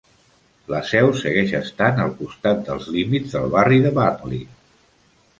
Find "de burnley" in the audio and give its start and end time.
3.85-4.41